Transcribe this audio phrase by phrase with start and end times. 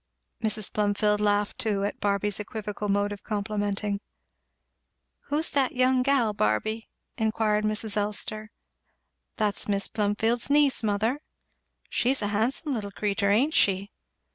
[0.41, 0.73] Mrs.
[0.73, 3.99] Plumfield laughed too at Barby's equivocal mode of complimenting.
[5.25, 6.89] "Who's that young gal, Barby?"
[7.19, 7.95] inquired Mrs.
[7.95, 8.49] Elster.
[9.37, 11.21] "That's Mis' Plumfield's niece, mother!"
[11.87, 13.91] "She's a handsome little creetur, ain't she?"